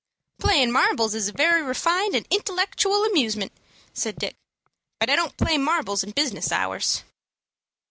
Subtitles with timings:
[0.39, 3.51] "Playin' marbles is a very refined and intellectual amusement,"
[3.93, 4.35] said Dick;
[4.99, 7.03] "but I don't play marbles in business hours."